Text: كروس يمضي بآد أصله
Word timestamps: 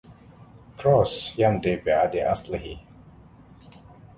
كروس 0.79 1.35
يمضي 1.39 1.75
بآد 1.75 2.15
أصله 2.15 2.79